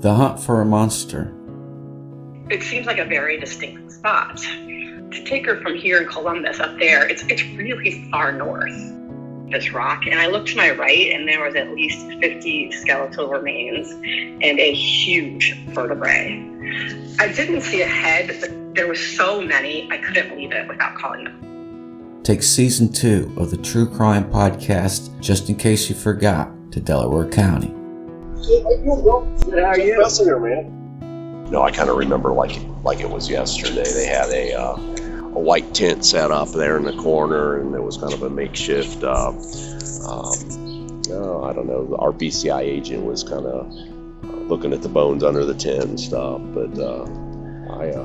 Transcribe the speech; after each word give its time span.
The 0.00 0.14
Hunt 0.14 0.38
for 0.38 0.60
a 0.60 0.64
Monster. 0.64 1.34
It 2.48 2.62
seems 2.62 2.86
like 2.86 2.98
a 2.98 3.04
very 3.04 3.40
distinct 3.40 3.90
spot. 3.90 4.36
To 4.36 5.24
take 5.24 5.44
her 5.46 5.60
from 5.60 5.74
here 5.74 6.00
in 6.00 6.08
Columbus 6.08 6.60
up 6.60 6.78
there, 6.78 7.08
it's 7.08 7.24
it's 7.24 7.42
really 7.56 8.08
far 8.12 8.30
north. 8.30 8.72
This 9.50 9.72
rock, 9.72 10.06
and 10.06 10.20
I 10.20 10.28
looked 10.28 10.50
to 10.50 10.56
my 10.56 10.70
right, 10.70 11.10
and 11.10 11.26
there 11.26 11.42
was 11.42 11.56
at 11.56 11.74
least 11.74 12.06
50 12.20 12.70
skeletal 12.72 13.28
remains 13.28 13.90
and 13.90 14.60
a 14.60 14.72
huge 14.72 15.56
vertebrae. 15.70 16.44
I 17.18 17.32
didn't 17.32 17.62
see 17.62 17.82
a 17.82 17.86
head, 17.86 18.36
but 18.40 18.74
there 18.76 18.86
were 18.86 18.94
so 18.94 19.40
many, 19.40 19.90
I 19.90 19.96
couldn't 19.96 20.36
leave 20.36 20.52
it 20.52 20.68
without 20.68 20.96
calling 20.96 21.24
them. 21.24 22.20
Take 22.22 22.42
season 22.44 22.92
two 22.92 23.34
of 23.36 23.50
the 23.50 23.56
True 23.56 23.88
Crime 23.88 24.30
Podcast, 24.30 25.18
just 25.18 25.48
in 25.48 25.56
case 25.56 25.88
you 25.88 25.96
forgot, 25.96 26.52
to 26.70 26.78
Delaware 26.78 27.28
County. 27.28 27.74
Are 28.38 29.78
you? 29.78 29.98
Bessinger, 29.98 30.40
man. 30.40 31.50
No, 31.50 31.62
I 31.62 31.70
kind 31.70 31.88
of 31.88 31.96
remember 31.96 32.32
like 32.32 32.60
like 32.82 33.00
it 33.00 33.10
was 33.10 33.28
yesterday. 33.28 33.90
They 33.90 34.06
had 34.06 34.28
a 34.30 34.54
uh, 34.54 34.74
a 34.74 35.40
white 35.40 35.74
tent 35.74 36.04
set 36.04 36.30
up 36.30 36.50
there 36.50 36.76
in 36.76 36.84
the 36.84 36.96
corner, 36.96 37.60
and 37.60 37.74
it 37.74 37.82
was 37.82 37.96
kind 37.96 38.12
of 38.12 38.22
a 38.22 38.30
makeshift. 38.30 39.02
Uh, 39.02 39.30
um, 39.30 41.02
oh, 41.10 41.44
I 41.44 41.52
don't 41.52 41.66
know. 41.66 41.96
Our 41.98 42.12
BCI 42.12 42.60
agent 42.60 43.04
was 43.04 43.24
kind 43.24 43.46
of 43.46 43.72
looking 44.48 44.72
at 44.72 44.82
the 44.82 44.88
bones 44.88 45.24
under 45.24 45.44
the 45.44 45.54
tent 45.54 45.84
and 45.84 46.00
stuff. 46.00 46.40
But 46.44 46.78
uh, 46.78 47.04
I, 47.72 47.90
uh, 47.90 48.04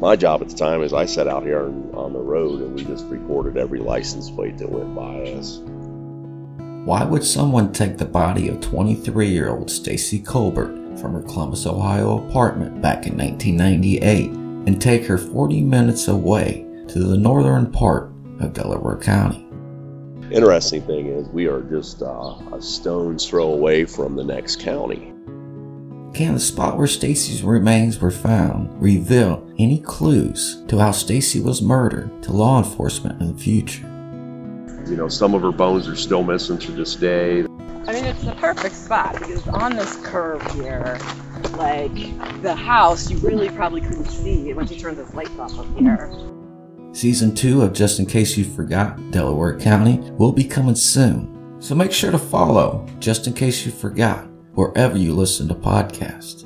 my 0.00 0.16
job 0.16 0.42
at 0.42 0.48
the 0.48 0.56
time 0.56 0.82
is 0.82 0.92
I 0.92 1.06
sat 1.06 1.28
out 1.28 1.44
here 1.44 1.62
on, 1.64 1.90
on 1.94 2.12
the 2.12 2.20
road, 2.20 2.60
and 2.60 2.74
we 2.74 2.84
just 2.84 3.06
recorded 3.06 3.56
every 3.56 3.80
license 3.80 4.30
plate 4.30 4.58
that 4.58 4.70
went 4.70 4.94
by 4.94 5.32
us. 5.32 5.58
Why 6.84 7.04
would 7.04 7.22
someone 7.22 7.72
take 7.72 7.96
the 7.96 8.04
body 8.04 8.48
of 8.48 8.60
23 8.60 9.28
year 9.28 9.50
old 9.50 9.70
Stacey 9.70 10.18
Colbert 10.18 10.98
from 10.98 11.12
her 11.12 11.22
Columbus, 11.22 11.64
Ohio 11.64 12.26
apartment 12.26 12.82
back 12.82 13.06
in 13.06 13.16
1998 13.16 14.30
and 14.30 14.82
take 14.82 15.04
her 15.04 15.16
40 15.16 15.60
minutes 15.62 16.08
away 16.08 16.66
to 16.88 16.98
the 16.98 17.16
northern 17.16 17.70
part 17.70 18.10
of 18.40 18.52
Delaware 18.52 18.96
County? 18.96 19.46
Interesting 20.32 20.82
thing 20.82 21.06
is, 21.06 21.28
we 21.28 21.46
are 21.46 21.60
just 21.60 22.02
uh, 22.02 22.34
a 22.52 22.60
stone's 22.60 23.28
throw 23.28 23.52
away 23.52 23.84
from 23.84 24.16
the 24.16 24.24
next 24.24 24.58
county. 24.58 25.12
Can 26.14 26.34
the 26.34 26.40
spot 26.40 26.76
where 26.76 26.88
Stacey's 26.88 27.44
remains 27.44 28.00
were 28.00 28.10
found 28.10 28.82
reveal 28.82 29.48
any 29.56 29.78
clues 29.78 30.64
to 30.66 30.78
how 30.78 30.90
Stacey 30.90 31.40
was 31.40 31.62
murdered 31.62 32.24
to 32.24 32.32
law 32.32 32.58
enforcement 32.58 33.20
in 33.20 33.32
the 33.32 33.40
future? 33.40 33.91
You 34.86 34.96
know, 34.96 35.08
some 35.08 35.34
of 35.34 35.42
her 35.42 35.52
bones 35.52 35.88
are 35.88 35.96
still 35.96 36.22
missing 36.22 36.58
to 36.58 36.72
this 36.72 36.96
day. 36.96 37.40
I 37.40 37.92
mean, 37.92 38.04
it's 38.04 38.22
the 38.24 38.34
perfect 38.36 38.74
spot 38.74 39.14
because 39.18 39.46
on 39.48 39.76
this 39.76 39.96
curve 40.04 40.42
here, 40.52 40.98
like 41.52 42.42
the 42.42 42.54
house, 42.54 43.10
you 43.10 43.18
really 43.18 43.48
probably 43.50 43.80
couldn't 43.80 44.06
see 44.06 44.50
it 44.50 44.56
once 44.56 44.70
you 44.70 44.78
turned 44.78 44.98
this 44.98 45.12
lights 45.14 45.38
off 45.38 45.58
up 45.58 45.78
here. 45.78 46.10
Season 46.92 47.34
2 47.34 47.62
of 47.62 47.72
Just 47.72 47.98
In 47.98 48.06
Case 48.06 48.36
You 48.36 48.44
Forgot 48.44 49.10
Delaware 49.10 49.58
County 49.58 49.98
will 50.12 50.32
be 50.32 50.44
coming 50.44 50.74
soon. 50.74 51.56
So 51.60 51.74
make 51.74 51.92
sure 51.92 52.10
to 52.10 52.18
follow 52.18 52.86
Just 52.98 53.26
In 53.26 53.32
Case 53.32 53.64
You 53.64 53.72
Forgot 53.72 54.26
wherever 54.54 54.98
you 54.98 55.14
listen 55.14 55.48
to 55.48 55.54
podcasts. 55.54 56.44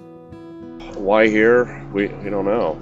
Why 0.94 1.28
here? 1.28 1.84
We, 1.92 2.08
we 2.08 2.30
don't 2.30 2.44
know. 2.44 2.78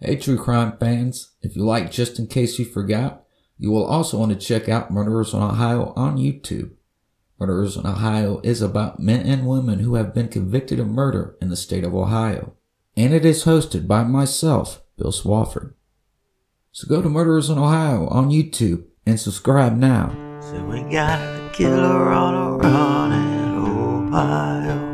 Hey, 0.00 0.14
true 0.14 0.38
crime 0.38 0.76
fans, 0.78 1.32
if 1.42 1.56
you 1.56 1.64
like 1.64 1.90
Just 1.90 2.20
In 2.20 2.28
Case 2.28 2.56
You 2.56 2.64
Forgot, 2.64 3.24
you 3.58 3.72
will 3.72 3.84
also 3.84 4.16
want 4.16 4.30
to 4.30 4.38
check 4.38 4.68
out 4.68 4.92
Murderers 4.92 5.34
in 5.34 5.42
Ohio 5.42 5.92
on 5.96 6.16
YouTube. 6.16 6.70
Murderers 7.40 7.76
in 7.76 7.84
Ohio 7.84 8.40
is 8.44 8.62
about 8.62 9.00
men 9.00 9.26
and 9.26 9.44
women 9.44 9.80
who 9.80 9.96
have 9.96 10.14
been 10.14 10.28
convicted 10.28 10.78
of 10.78 10.86
murder 10.86 11.36
in 11.40 11.48
the 11.48 11.56
state 11.56 11.82
of 11.82 11.96
Ohio. 11.96 12.54
And 12.96 13.12
it 13.12 13.24
is 13.24 13.42
hosted 13.42 13.88
by 13.88 14.04
myself, 14.04 14.84
Bill 14.96 15.10
Swafford. 15.10 15.74
So 16.70 16.86
go 16.86 17.02
to 17.02 17.08
Murderers 17.08 17.50
in 17.50 17.58
Ohio 17.58 18.06
on 18.06 18.30
YouTube 18.30 18.84
and 19.04 19.18
subscribe 19.18 19.76
now. 19.76 20.14
So 20.40 20.64
we 20.64 20.80
got 20.92 21.18
a 21.18 21.50
killer 21.52 22.10
on 22.12 22.34
a 22.34 22.56
run 22.56 23.12
in 23.12 24.12
Ohio. 24.14 24.87